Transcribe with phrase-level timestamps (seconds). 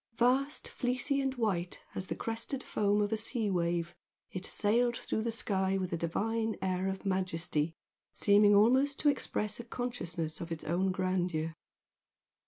[0.15, 3.93] Vast, fleecy and white as the crested foam of a sea wave,
[4.31, 7.75] it sailed through the sky with a divine air of majesty,
[8.15, 11.53] seeming almost to express a consciousness of its own grandeur.